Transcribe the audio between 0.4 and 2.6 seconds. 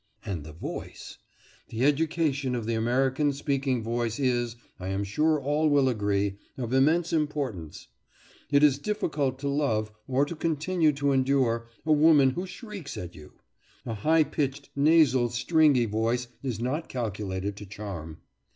the voice! The education